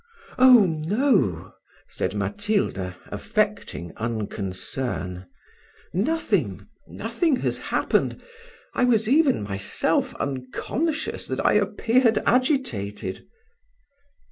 [0.39, 1.53] "Oh no,"
[1.87, 5.27] said Matilda, affecting unconcern;
[5.93, 8.19] "nothing nothing has happened.
[8.73, 13.27] I was even myself unconscious that I appeared agitated."